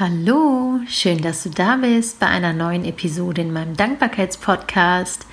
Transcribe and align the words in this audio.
Hallo, 0.00 0.78
schön, 0.86 1.22
dass 1.22 1.42
du 1.42 1.50
da 1.50 1.74
bist 1.74 2.20
bei 2.20 2.28
einer 2.28 2.52
neuen 2.52 2.84
Episode 2.84 3.40
in 3.40 3.52
meinem 3.52 3.76
Dankbarkeitspodcast. 3.76 5.26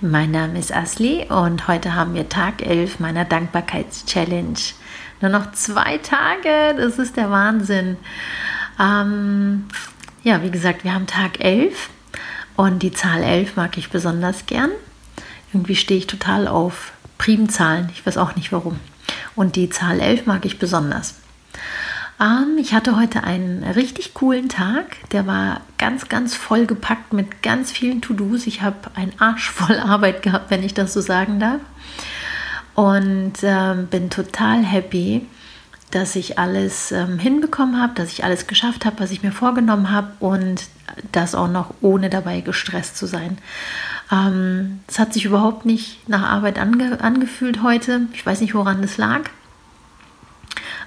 Mein 0.00 0.30
Name 0.30 0.60
ist 0.60 0.72
Asli 0.72 1.26
und 1.28 1.66
heute 1.66 1.96
haben 1.96 2.14
wir 2.14 2.28
Tag 2.28 2.64
11 2.64 3.00
meiner 3.00 3.24
Dankbarkeitschallenge. 3.24 4.60
Nur 5.20 5.30
noch 5.32 5.50
zwei 5.50 5.98
Tage, 5.98 6.76
das 6.76 7.00
ist 7.00 7.16
der 7.16 7.32
Wahnsinn. 7.32 7.96
Ähm, 8.78 9.64
ja, 10.22 10.40
wie 10.44 10.52
gesagt, 10.52 10.84
wir 10.84 10.94
haben 10.94 11.08
Tag 11.08 11.40
11 11.40 11.90
und 12.54 12.80
die 12.84 12.92
Zahl 12.92 13.24
11 13.24 13.56
mag 13.56 13.76
ich 13.76 13.90
besonders 13.90 14.46
gern. 14.46 14.70
Irgendwie 15.52 15.74
stehe 15.74 15.98
ich 15.98 16.06
total 16.06 16.46
auf 16.46 16.92
Primzahlen, 17.18 17.90
ich 17.92 18.06
weiß 18.06 18.18
auch 18.18 18.36
nicht 18.36 18.52
warum. 18.52 18.78
Und 19.34 19.56
die 19.56 19.68
Zahl 19.68 19.98
11 19.98 20.26
mag 20.26 20.44
ich 20.44 20.60
besonders. 20.60 21.16
Ähm, 22.22 22.56
ich 22.58 22.72
hatte 22.72 22.96
heute 22.96 23.24
einen 23.24 23.64
richtig 23.64 24.14
coolen 24.14 24.48
Tag. 24.48 24.96
Der 25.10 25.26
war 25.26 25.62
ganz, 25.76 26.08
ganz 26.08 26.34
voll 26.36 26.66
gepackt 26.66 27.12
mit 27.12 27.42
ganz 27.42 27.72
vielen 27.72 28.00
To-Dos. 28.00 28.46
Ich 28.46 28.62
habe 28.62 28.76
einen 28.94 29.12
Arsch 29.18 29.50
voll 29.50 29.78
Arbeit 29.78 30.22
gehabt, 30.22 30.50
wenn 30.50 30.62
ich 30.62 30.74
das 30.74 30.92
so 30.92 31.00
sagen 31.00 31.40
darf. 31.40 31.60
Und 32.74 33.34
ähm, 33.42 33.88
bin 33.88 34.08
total 34.08 34.62
happy, 34.62 35.26
dass 35.90 36.16
ich 36.16 36.38
alles 36.38 36.90
ähm, 36.92 37.18
hinbekommen 37.18 37.78
habe, 37.82 37.92
dass 37.94 38.12
ich 38.12 38.24
alles 38.24 38.46
geschafft 38.46 38.86
habe, 38.86 39.00
was 39.00 39.10
ich 39.10 39.22
mir 39.22 39.32
vorgenommen 39.32 39.90
habe 39.90 40.12
und 40.20 40.64
das 41.10 41.34
auch 41.34 41.48
noch 41.48 41.74
ohne 41.82 42.08
dabei 42.08 42.40
gestresst 42.40 42.96
zu 42.96 43.06
sein. 43.06 43.36
Ähm, 44.10 44.80
es 44.86 44.98
hat 44.98 45.12
sich 45.12 45.26
überhaupt 45.26 45.66
nicht 45.66 46.08
nach 46.08 46.22
Arbeit 46.22 46.58
ange 46.58 46.98
angefühlt 47.02 47.62
heute. 47.62 48.02
Ich 48.14 48.24
weiß 48.24 48.40
nicht, 48.40 48.54
woran 48.54 48.80
das 48.80 48.96
lag 48.96 49.22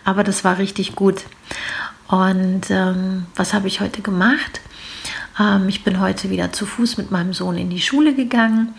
aber 0.05 0.23
das 0.23 0.43
war 0.43 0.57
richtig 0.57 0.95
gut. 0.95 1.25
Und 2.07 2.69
ähm, 2.69 3.25
was 3.35 3.53
habe 3.53 3.67
ich 3.67 3.81
heute 3.81 4.01
gemacht? 4.01 4.61
Ähm, 5.39 5.67
ich 5.67 5.84
bin 5.84 5.99
heute 5.99 6.29
wieder 6.29 6.53
zu 6.53 6.65
Fuß 6.65 6.97
mit 6.97 7.12
meinem 7.12 7.34
Sohn 7.34 7.57
in 7.57 7.70
die 7.70 7.81
Schule 7.81 8.13
gegangen 8.13 8.75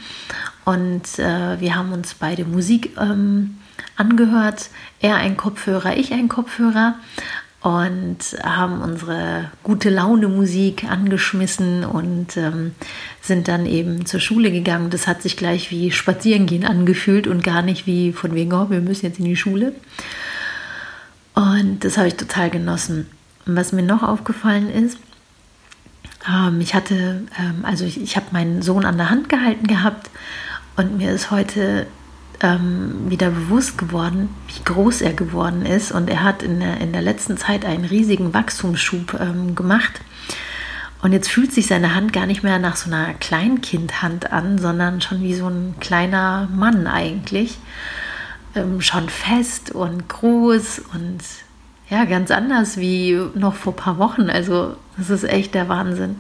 und 0.65 1.19
äh, 1.19 1.61
wir 1.61 1.75
haben 1.75 1.93
uns 1.93 2.15
beide 2.15 2.45
Musik 2.45 2.97
ähm, 2.99 3.59
angehört. 3.97 4.71
Er 5.01 5.17
ein 5.17 5.37
Kopfhörer, 5.37 5.97
ich 5.97 6.13
ein 6.13 6.29
Kopfhörer 6.29 6.95
und 7.63 8.19
haben 8.45 8.81
unsere 8.81 9.51
gute 9.65 9.91
Laune 9.91 10.29
Musik 10.29 10.85
angeschmissen 10.85 11.85
und 11.85 12.37
ähm, 12.37 12.77
sind 13.21 13.49
dann 13.49 13.67
eben 13.67 14.07
zur 14.07 14.21
Schule 14.21 14.53
gegangen. 14.53 14.91
Das 14.91 15.09
hat 15.09 15.21
sich 15.21 15.37
gleich 15.37 15.73
wie 15.73 15.91
Spazierengehen 15.91 16.65
angefühlt 16.65 17.27
und 17.27 17.43
gar 17.43 17.63
nicht 17.63 17.87
wie 17.87 18.13
von 18.13 18.37
wegen, 18.37 18.53
oh, 18.53 18.71
wir 18.71 18.81
müssen 18.81 19.07
jetzt 19.07 19.19
in 19.19 19.25
die 19.25 19.37
Schule. 19.37 19.73
Und 21.37 21.85
das 21.85 21.99
habe 21.99 22.09
ich 22.09 22.17
total 22.17 22.51
genossen. 22.51 23.07
Und 23.45 23.57
was 23.57 23.73
mir 23.73 23.83
noch 23.83 24.03
aufgefallen 24.03 24.71
ist, 24.71 24.99
ähm, 26.29 26.61
ich 26.61 26.75
hatte, 26.75 27.23
ähm, 27.39 27.63
also 27.63 27.85
ich, 27.85 28.01
ich 28.01 28.17
habe 28.17 28.27
meinen 28.33 28.63
Sohn 28.63 28.85
an 28.85 28.97
der 28.97 29.11
Hand 29.11 29.29
gehalten 29.29 29.67
gehabt 29.67 30.11
und 30.77 30.97
mir 30.97 31.13
ist 31.13 31.31
heute 31.31 31.87
ähm, 32.41 33.11
wieder 33.11 33.31
bewusst 33.31 33.77
geworden, 33.77 34.31
wie 34.49 34.65
groß 34.65 35.03
er 35.03 35.13
geworden 35.13 35.67
ist. 35.67 35.93
Und 35.93 36.09
er 36.09 36.25
hat 36.25 36.43
in 36.43 36.59
der, 36.61 36.81
in 36.81 36.93
der 36.93 37.03
letzten 37.03 37.37
Zeit 37.37 37.67
einen 37.67 37.85
riesigen 37.85 38.33
Wachstumsschub 38.33 39.21
ähm, 39.21 39.55
gemacht. 39.55 40.01
Und 41.03 41.13
jetzt 41.13 41.29
fühlt 41.29 41.53
sich 41.53 41.67
seine 41.67 41.95
Hand 41.95 42.15
gar 42.15 42.25
nicht 42.25 42.43
mehr 42.43 42.59
nach 42.59 42.77
so 42.77 42.91
einer 42.91 43.13
Kleinkindhand 43.13 44.33
an, 44.33 44.59
sondern 44.59 45.03
schon 45.03 45.23
wie 45.23 45.35
so 45.35 45.49
ein 45.49 45.75
kleiner 45.81 46.49
Mann 46.51 46.87
eigentlich 46.87 47.59
ähm, 48.57 48.81
schon 48.81 49.09
fest 49.09 49.71
und 49.71 50.09
groß 50.09 50.83
und 50.93 51.21
ja, 51.89 52.05
ganz 52.05 52.33
anders 52.33 52.79
wie 52.79 53.17
noch 53.35 53.55
vor 53.55 53.73
ein 53.73 53.77
paar 53.77 53.99
Wochen. 53.99 54.29
Also 54.29 54.77
das 54.97 55.11
ist 55.11 55.23
echt 55.23 55.55
der 55.55 55.69
Wahnsinn. 55.69 56.17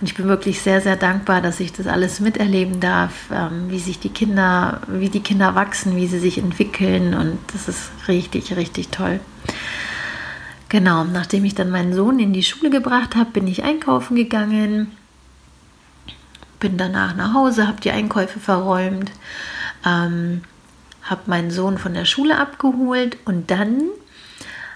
Und 0.00 0.06
ich 0.06 0.14
bin 0.14 0.28
wirklich 0.28 0.60
sehr, 0.62 0.80
sehr 0.80 0.94
dankbar, 0.94 1.40
dass 1.40 1.58
ich 1.58 1.72
das 1.72 1.88
alles 1.88 2.20
miterleben 2.20 2.78
darf, 2.78 3.12
ähm, 3.32 3.70
wie 3.70 3.80
sich 3.80 3.98
die 3.98 4.10
Kinder, 4.10 4.82
wie 4.86 5.08
die 5.08 5.22
Kinder 5.22 5.56
wachsen, 5.56 5.96
wie 5.96 6.06
sie 6.06 6.20
sich 6.20 6.38
entwickeln. 6.38 7.14
Und 7.14 7.38
das 7.52 7.66
ist 7.66 7.90
richtig, 8.06 8.56
richtig 8.56 8.88
toll. 8.90 9.18
Genau, 10.68 11.02
nachdem 11.02 11.44
ich 11.44 11.56
dann 11.56 11.70
meinen 11.70 11.92
Sohn 11.92 12.20
in 12.20 12.32
die 12.32 12.44
Schule 12.44 12.70
gebracht 12.70 13.16
habe, 13.16 13.30
bin 13.30 13.48
ich 13.48 13.64
einkaufen 13.64 14.14
gegangen, 14.14 14.92
bin 16.60 16.76
danach 16.76 17.16
nach 17.16 17.34
Hause, 17.34 17.66
habe 17.66 17.80
die 17.80 17.90
Einkäufe 17.90 18.38
verräumt. 18.38 19.10
Ähm, 19.84 20.42
habe 21.10 21.22
meinen 21.26 21.50
Sohn 21.50 21.76
von 21.76 21.92
der 21.92 22.04
Schule 22.04 22.38
abgeholt 22.38 23.18
und 23.24 23.50
dann 23.50 23.82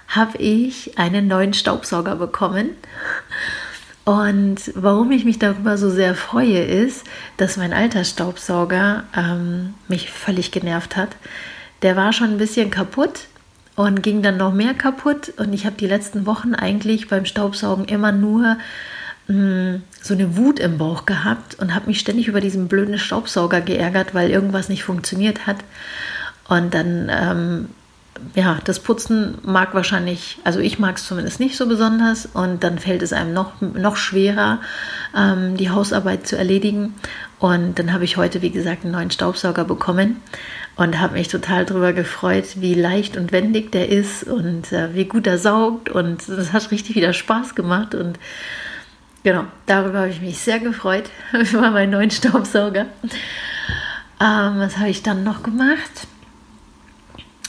habe 0.07 0.37
ich 0.37 0.97
einen 0.99 1.27
neuen 1.27 1.53
Staubsauger 1.53 2.15
bekommen. 2.15 2.69
Und 4.03 4.71
warum 4.75 5.11
ich 5.11 5.25
mich 5.25 5.39
darüber 5.39 5.77
so 5.77 5.89
sehr 5.89 6.13
freue, 6.13 6.61
ist, 6.63 7.05
dass 7.37 7.57
mein 7.57 7.73
alter 7.73 8.03
Staubsauger 8.03 9.05
ähm, 9.17 9.73
mich 9.87 10.11
völlig 10.11 10.51
genervt 10.51 10.95
hat. 10.95 11.15
Der 11.81 11.95
war 11.95 12.13
schon 12.13 12.31
ein 12.31 12.37
bisschen 12.37 12.69
kaputt 12.69 13.27
und 13.75 14.03
ging 14.03 14.21
dann 14.21 14.37
noch 14.37 14.53
mehr 14.53 14.75
kaputt. 14.75 15.33
Und 15.37 15.53
ich 15.53 15.65
habe 15.65 15.77
die 15.77 15.87
letzten 15.87 16.27
Wochen 16.27 16.53
eigentlich 16.53 17.07
beim 17.07 17.25
Staubsaugen 17.25 17.85
immer 17.85 18.11
nur 18.11 18.57
mh, 19.27 19.33
mm, 19.33 19.83
so 20.03 20.13
eine 20.13 20.37
Wut 20.37 20.59
im 20.59 20.77
Bauch 20.77 21.07
gehabt 21.07 21.55
und 21.55 21.73
habe 21.73 21.87
mich 21.87 21.99
ständig 21.99 22.27
über 22.27 22.41
diesen 22.41 22.67
blöden 22.67 22.99
Staubsauger 22.99 23.61
geärgert, 23.61 24.13
weil 24.13 24.29
irgendwas 24.29 24.69
nicht 24.69 24.83
funktioniert 24.83 25.47
hat. 25.47 25.57
Und 26.47 26.73
dann, 26.73 27.09
ähm, 27.09 27.69
ja, 28.33 28.59
das 28.63 28.79
Putzen 28.79 29.37
mag 29.43 29.73
wahrscheinlich, 29.73 30.37
also 30.43 30.59
ich 30.59 30.79
mag 30.79 30.97
es 30.97 31.07
zumindest 31.07 31.39
nicht 31.39 31.57
so 31.57 31.67
besonders 31.67 32.25
und 32.25 32.63
dann 32.63 32.79
fällt 32.79 33.01
es 33.01 33.13
einem 33.13 33.33
noch, 33.33 33.59
noch 33.61 33.97
schwerer, 33.97 34.61
ähm, 35.15 35.57
die 35.57 35.69
Hausarbeit 35.69 36.27
zu 36.27 36.37
erledigen. 36.37 36.93
Und 37.39 37.77
dann 37.77 37.91
habe 37.91 38.05
ich 38.05 38.17
heute, 38.17 38.41
wie 38.41 38.51
gesagt, 38.51 38.83
einen 38.83 38.93
neuen 38.93 39.11
Staubsauger 39.11 39.65
bekommen 39.65 40.21
und 40.75 40.99
habe 40.99 41.13
mich 41.13 41.27
total 41.27 41.65
darüber 41.65 41.93
gefreut, 41.93 42.45
wie 42.55 42.73
leicht 42.73 43.17
und 43.17 43.31
wendig 43.31 43.71
der 43.71 43.89
ist 43.89 44.23
und 44.23 44.71
äh, 44.71 44.93
wie 44.93 45.05
gut 45.05 45.27
er 45.27 45.37
saugt. 45.37 45.89
Und 45.89 46.27
das 46.27 46.53
hat 46.53 46.71
richtig 46.71 46.95
wieder 46.95 47.13
Spaß 47.13 47.55
gemacht. 47.55 47.95
Und 47.95 48.19
genau, 49.23 49.45
darüber 49.65 49.99
habe 49.99 50.09
ich 50.09 50.21
mich 50.21 50.37
sehr 50.37 50.59
gefreut, 50.59 51.09
über 51.33 51.71
meinen 51.71 51.91
neuen 51.91 52.11
Staubsauger. 52.11 52.85
Ähm, 54.21 54.59
was 54.59 54.77
habe 54.77 54.89
ich 54.89 55.03
dann 55.03 55.23
noch 55.23 55.43
gemacht? 55.43 56.07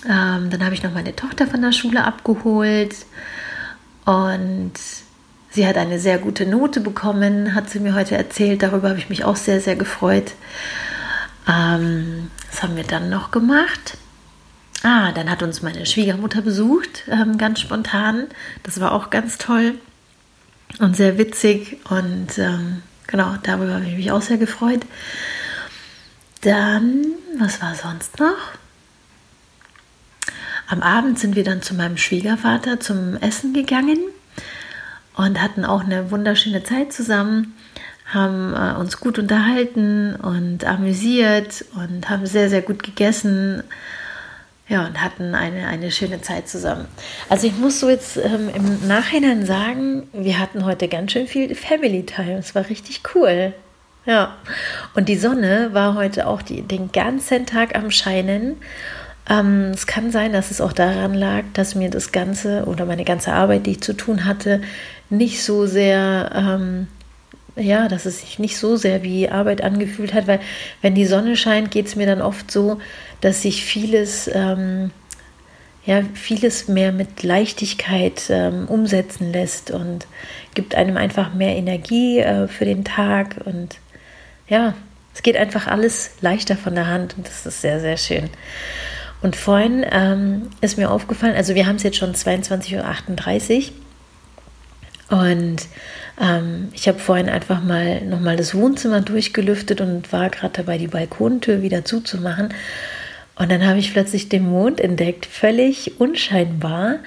Ähm, 0.09 0.51
dann 0.51 0.65
habe 0.65 0.75
ich 0.75 0.83
noch 0.83 0.93
meine 0.93 1.17
Tochter 1.17 1.47
von 1.47 1.63
der 1.63 1.73
Schule 1.73 2.05
abgeholt 2.05 2.95
und 4.05 4.73
sie 5.51 5.67
hat 5.67 5.77
eine 5.77 5.99
sehr 5.99 6.19
gute 6.19 6.47
Note 6.47 6.81
bekommen, 6.81 7.55
hat 7.55 7.71
sie 7.71 7.81
mir 7.81 7.95
heute 7.95 8.17
erzählt. 8.17 8.63
Darüber 8.63 8.91
habe 8.91 8.99
ich 8.99 9.09
mich 9.09 9.25
auch 9.25 9.37
sehr, 9.37 9.61
sehr 9.61 9.75
gefreut. 9.75 10.33
Ähm, 11.49 12.31
was 12.51 12.63
haben 12.63 12.77
wir 12.77 12.85
dann 12.85 13.11
noch 13.11 13.31
gemacht? 13.31 13.99
Ah, 14.83 15.11
dann 15.13 15.29
hat 15.29 15.43
uns 15.43 15.63
meine 15.63 15.87
Schwiegermutter 15.87 16.43
besucht, 16.43 17.05
ähm, 17.11 17.39
ganz 17.39 17.61
spontan. 17.61 18.29
Das 18.63 18.79
war 18.81 18.93
auch 18.93 19.11
ganz 19.11 19.39
toll 19.39 19.75
und 20.79 20.97
sehr 20.97 21.19
witzig 21.19 21.79
und 21.89 22.39
ähm, 22.39 22.83
genau, 23.07 23.35
darüber 23.43 23.75
habe 23.75 23.87
ich 23.87 23.97
mich 23.97 24.13
auch 24.13 24.23
sehr 24.23 24.37
gefreut. 24.37 24.81
Dann, 26.43 27.07
was 27.39 27.61
war 27.61 27.75
sonst 27.75 28.21
noch? 28.21 28.37
Am 30.69 30.83
Abend 30.83 31.19
sind 31.19 31.37
wir 31.37 31.45
dann 31.45 31.63
zu 31.63 31.75
meinem 31.75 31.97
Schwiegervater 31.97 32.81
zum 32.81 33.17
Essen 33.17 33.53
gegangen 33.53 33.99
und 35.17 35.41
hatten 35.41 35.65
auch 35.65 35.85
eine 35.85 36.11
wunderschöne 36.11 36.65
Zeit 36.65 36.93
zusammen, 36.93 37.55
haben 38.07 38.53
äh, 38.55 38.79
uns 38.79 38.99
gut 38.99 39.19
unterhalten 39.19 40.17
und 40.17 40.65
amüsiert 40.65 41.65
und 41.75 42.09
haben 42.11 42.27
sehr, 42.27 42.49
sehr 42.49 42.63
gut 42.63 42.83
gegessen. 42.83 43.63
Ja, 44.69 44.85
und 44.85 45.01
hatten 45.01 45.37
eine, 45.37 45.69
eine 45.69 45.93
schöne 45.93 46.23
Zeit 46.23 46.49
zusammen. 46.49 46.89
Also 47.29 47.47
ich 47.47 47.57
muss 47.57 47.79
so 47.79 47.89
jetzt 47.89 48.17
ähm, 48.17 48.51
im 48.53 48.89
Nachhinein 48.89 49.47
sagen, 49.47 50.09
wir 50.13 50.41
hatten 50.41 50.65
heute 50.65 50.89
ganz 50.89 51.13
schön 51.13 51.29
viel 51.29 51.55
Family 51.55 52.05
Time. 52.05 52.39
Es 52.39 52.57
war 52.57 52.69
richtig 52.69 53.03
cool. 53.15 53.55
Ja, 54.07 54.37
und 54.95 55.09
die 55.09 55.17
Sonne 55.17 55.71
war 55.73 55.95
heute 55.95 56.27
auch 56.27 56.43
die, 56.43 56.63
den 56.63 56.91
ganzen 56.91 57.47
Tag 57.47 57.77
am 57.77 57.93
Scheinen. 57.93 58.57
Ähm, 59.29 59.73
es 59.75 59.87
kann 59.87 60.11
sein, 60.13 60.33
dass 60.33 60.51
es 60.51 60.61
auch 60.61 60.73
daran 60.73 61.15
lag, 61.15 61.45
dass 61.53 61.75
mir 61.75 61.91
das 61.91 62.13
Ganze 62.13 62.65
oder 62.67 62.87
meine 62.87 63.05
ganze 63.05 63.33
Arbeit, 63.33 63.67
die 63.67 63.73
ich 63.73 63.81
zu 63.81 63.95
tun 63.95 64.25
hatte, 64.25 64.61
nicht 65.11 65.43
so 65.43 65.67
sehr, 65.67 66.31
ähm, 66.35 66.87
ja, 67.57 67.89
dass 67.89 68.07
es 68.07 68.21
sich 68.21 68.39
nicht 68.39 68.57
so 68.57 68.77
sehr 68.77 69.03
wie 69.03 69.29
Arbeit 69.29 69.63
angefühlt 69.63 70.15
hat, 70.15 70.27
weil 70.27 70.41
wenn 70.83 70.95
die 70.95 71.07
Sonne 71.07 71.37
scheint, 71.37 71.71
geht 71.71 71.87
es 71.87 71.97
mir 71.97 72.07
dann 72.07 72.23
oft 72.23 72.51
so, 72.51 72.79
dass 73.21 73.43
sich 73.43 73.65
vieles, 73.65 74.31
ähm, 74.33 74.91
ja, 75.85 76.03
vieles 76.15 76.69
mehr 76.69 76.93
mit 76.93 77.23
Leichtigkeit 77.23 78.25
ähm, 78.29 78.67
umsetzen 78.69 79.33
lässt 79.33 79.71
und 79.71 80.07
gibt 80.55 80.75
einem 80.75 80.97
einfach 80.97 81.35
mehr 81.35 81.57
Energie 81.57 82.19
äh, 82.19 82.49
für 82.49 82.65
den 82.65 82.85
Tag 82.85 83.37
und 83.45 83.79
ja, 84.49 84.75
es 85.15 85.23
geht 85.23 85.37
einfach 85.37 85.67
alles 85.67 86.11
leichter 86.21 86.57
von 86.57 86.75
der 86.75 86.89
Hand 86.89 87.17
und 87.17 87.27
das 87.27 87.47
ist 87.47 87.63
sehr, 87.63 87.81
sehr 87.81 87.97
schön. 87.97 88.29
Und 89.23 89.37
vorhin 89.37 89.85
ähm, 89.91 90.51
ist 90.61 90.79
mir 90.79 90.91
aufgefallen, 90.91 91.37
also 91.37 91.55
wir 91.55 91.67
haben 91.67 91.77
es 91.77 91.83
jetzt 91.83 91.97
schon 91.97 92.15
22.38 92.15 93.71
Uhr 95.11 95.19
Und 95.19 95.67
ähm, 96.21 96.69
ich 96.73 96.89
habe 96.89 96.99
vorhin 96.99 97.29
einfach 97.29 97.63
mal 97.63 98.03
nochmal 98.03 98.37
das 98.37 98.55
Wohnzimmer 98.55 99.01
durchgelüftet 99.01 99.81
und 99.81 100.13
war 100.13 100.31
gerade 100.31 100.55
dabei, 100.55 100.79
die 100.79 100.89
Balkontür 100.89 101.63
wieder 101.63 101.85
zuzumachen. 101.85 102.55
Und 103.39 103.51
dann 103.51 103.67
habe 103.67 103.79
ich 103.79 103.93
plötzlich 103.93 104.29
den 104.29 104.49
Mond 104.49 104.81
entdeckt, 104.81 105.27
völlig 105.27 106.01
unscheinbar 106.01 107.01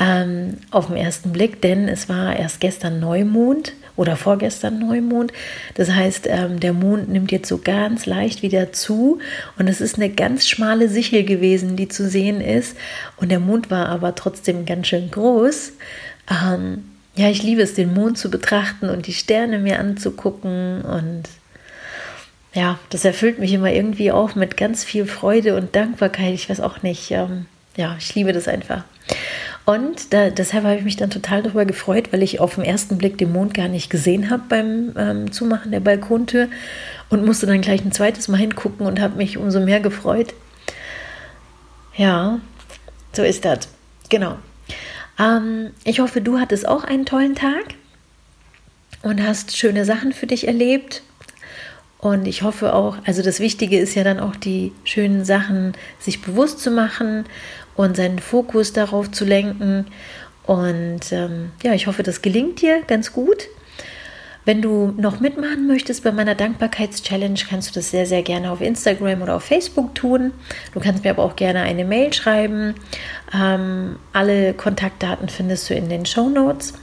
ähm, 0.00 0.58
auf 0.70 0.86
den 0.86 0.96
ersten 0.96 1.32
Blick, 1.32 1.60
denn 1.62 1.88
es 1.88 2.08
war 2.08 2.36
erst 2.36 2.60
gestern 2.60 3.00
Neumond 3.00 3.72
oder 3.96 4.16
vorgestern 4.16 4.78
Neumond. 4.78 5.32
Das 5.74 5.90
heißt, 5.90 6.26
ähm, 6.28 6.60
der 6.60 6.72
Mond 6.72 7.08
nimmt 7.08 7.32
jetzt 7.32 7.48
so 7.48 7.58
ganz 7.58 8.06
leicht 8.06 8.42
wieder 8.42 8.72
zu 8.72 9.18
und 9.58 9.68
es 9.68 9.80
ist 9.80 9.96
eine 9.96 10.08
ganz 10.08 10.48
schmale 10.48 10.88
Sichel 10.88 11.24
gewesen, 11.24 11.76
die 11.76 11.88
zu 11.88 12.08
sehen 12.08 12.40
ist. 12.40 12.76
Und 13.16 13.30
der 13.30 13.40
Mond 13.40 13.70
war 13.70 13.88
aber 13.88 14.14
trotzdem 14.14 14.66
ganz 14.66 14.86
schön 14.86 15.10
groß. 15.10 15.72
Ähm, 16.30 16.84
ja, 17.16 17.28
ich 17.28 17.42
liebe 17.42 17.62
es, 17.62 17.74
den 17.74 17.92
Mond 17.92 18.18
zu 18.18 18.30
betrachten 18.30 18.88
und 18.88 19.08
die 19.08 19.12
Sterne 19.14 19.58
mir 19.58 19.80
anzugucken 19.80 20.82
und 20.82 21.24
ja, 22.54 22.78
das 22.90 23.04
erfüllt 23.04 23.38
mich 23.38 23.52
immer 23.52 23.72
irgendwie 23.72 24.10
auch 24.12 24.34
mit 24.34 24.56
ganz 24.56 24.84
viel 24.84 25.06
Freude 25.06 25.56
und 25.56 25.76
Dankbarkeit. 25.76 26.34
Ich 26.34 26.48
weiß 26.48 26.60
auch 26.60 26.82
nicht. 26.82 27.10
Ähm, 27.10 27.46
ja, 27.76 27.96
ich 27.98 28.14
liebe 28.14 28.32
das 28.32 28.48
einfach. 28.48 28.84
Und 29.68 30.14
da, 30.14 30.30
deshalb 30.30 30.64
habe 30.64 30.76
ich 30.76 30.82
mich 30.82 30.96
dann 30.96 31.10
total 31.10 31.42
darüber 31.42 31.66
gefreut, 31.66 32.10
weil 32.10 32.22
ich 32.22 32.40
auf 32.40 32.54
den 32.54 32.64
ersten 32.64 32.96
Blick 32.96 33.18
den 33.18 33.30
Mond 33.30 33.52
gar 33.52 33.68
nicht 33.68 33.90
gesehen 33.90 34.30
habe 34.30 34.44
beim 34.48 34.94
ähm, 34.96 35.30
Zumachen 35.30 35.72
der 35.72 35.80
Balkontür 35.80 36.48
und 37.10 37.26
musste 37.26 37.44
dann 37.44 37.60
gleich 37.60 37.84
ein 37.84 37.92
zweites 37.92 38.28
Mal 38.28 38.38
hingucken 38.38 38.86
und 38.86 38.98
habe 38.98 39.18
mich 39.18 39.36
umso 39.36 39.60
mehr 39.60 39.80
gefreut. 39.80 40.32
Ja, 41.98 42.40
so 43.12 43.22
ist 43.22 43.44
das. 43.44 43.68
Genau. 44.08 44.38
Ähm, 45.18 45.72
ich 45.84 46.00
hoffe, 46.00 46.22
du 46.22 46.38
hattest 46.40 46.66
auch 46.66 46.84
einen 46.84 47.04
tollen 47.04 47.34
Tag 47.34 47.74
und 49.02 49.22
hast 49.22 49.54
schöne 49.54 49.84
Sachen 49.84 50.12
für 50.14 50.26
dich 50.26 50.46
erlebt 50.46 51.02
und 51.98 52.28
ich 52.28 52.42
hoffe 52.42 52.74
auch, 52.74 52.96
also 53.06 53.22
das 53.22 53.40
Wichtige 53.40 53.78
ist 53.78 53.94
ja 53.94 54.04
dann 54.04 54.20
auch 54.20 54.36
die 54.36 54.72
schönen 54.84 55.24
Sachen 55.24 55.72
sich 55.98 56.22
bewusst 56.22 56.60
zu 56.60 56.70
machen 56.70 57.24
und 57.74 57.96
seinen 57.96 58.20
Fokus 58.20 58.72
darauf 58.72 59.10
zu 59.10 59.24
lenken. 59.24 59.86
Und 60.46 61.12
ähm, 61.12 61.50
ja, 61.62 61.74
ich 61.74 61.88
hoffe, 61.88 62.04
das 62.04 62.22
gelingt 62.22 62.62
dir 62.62 62.82
ganz 62.86 63.12
gut. 63.12 63.48
Wenn 64.44 64.62
du 64.62 64.94
noch 64.96 65.20
mitmachen 65.20 65.66
möchtest 65.66 66.04
bei 66.04 66.12
meiner 66.12 66.34
Dankbarkeitschallenge, 66.34 67.38
kannst 67.50 67.68
du 67.68 67.74
das 67.74 67.90
sehr, 67.90 68.06
sehr 68.06 68.22
gerne 68.22 68.50
auf 68.50 68.62
Instagram 68.62 69.20
oder 69.20 69.34
auf 69.34 69.42
Facebook 69.42 69.94
tun. 69.94 70.32
Du 70.72 70.80
kannst 70.80 71.04
mir 71.04 71.10
aber 71.10 71.24
auch 71.24 71.36
gerne 71.36 71.62
eine 71.62 71.84
Mail 71.84 72.12
schreiben. 72.14 72.76
Ähm, 73.34 73.96
alle 74.12 74.54
Kontaktdaten 74.54 75.28
findest 75.28 75.68
du 75.68 75.74
in 75.74 75.88
den 75.88 76.06
Show 76.06 76.30
Notes. 76.30 76.74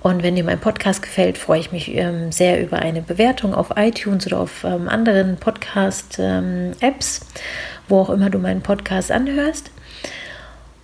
Und 0.00 0.22
wenn 0.22 0.36
dir 0.36 0.44
mein 0.44 0.60
Podcast 0.60 1.02
gefällt, 1.02 1.38
freue 1.38 1.60
ich 1.60 1.72
mich 1.72 1.94
ähm, 1.94 2.30
sehr 2.30 2.62
über 2.62 2.78
eine 2.78 3.02
Bewertung 3.02 3.54
auf 3.54 3.70
iTunes 3.76 4.26
oder 4.26 4.40
auf 4.40 4.64
ähm, 4.64 4.88
anderen 4.88 5.36
Podcast-Apps, 5.36 6.18
ähm, 6.20 7.26
wo 7.88 8.00
auch 8.00 8.10
immer 8.10 8.30
du 8.30 8.38
meinen 8.38 8.62
Podcast 8.62 9.10
anhörst. 9.10 9.70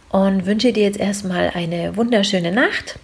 Und 0.08 0.46
wünsche 0.46 0.72
dir 0.72 0.84
jetzt 0.84 0.99
erstmal 0.99 1.50
eine 1.55 1.96
wunderschöne 1.96 2.52
Nacht. 2.52 2.99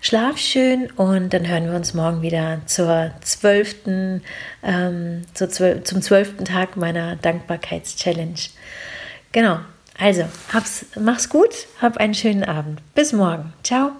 Schlaf 0.00 0.38
schön 0.38 0.90
und 0.92 1.34
dann 1.34 1.48
hören 1.48 1.66
wir 1.66 1.74
uns 1.74 1.92
morgen 1.92 2.22
wieder 2.22 2.60
zur 2.66 3.10
zwölften, 3.20 4.22
ähm, 4.62 5.22
zur 5.34 5.48
zwölf, 5.50 5.84
zum 5.84 6.02
zwölften 6.02 6.44
Tag 6.44 6.76
meiner 6.76 7.16
Dankbarkeitschallenge. 7.16 8.38
Genau, 9.32 9.58
also 9.98 10.24
hab's, 10.52 10.86
mach's 10.98 11.28
gut, 11.28 11.66
hab 11.82 11.96
einen 11.96 12.14
schönen 12.14 12.44
Abend. 12.44 12.80
Bis 12.94 13.12
morgen. 13.12 13.52
Ciao. 13.64 13.90